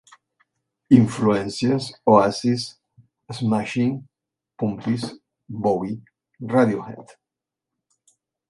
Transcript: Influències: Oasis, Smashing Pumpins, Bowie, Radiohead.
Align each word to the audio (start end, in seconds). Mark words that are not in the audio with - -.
Influències: 0.99 1.89
Oasis, 2.13 2.65
Smashing 3.41 3.93
Pumpins, 4.59 5.05
Bowie, 5.47 6.01
Radiohead. 6.57 7.15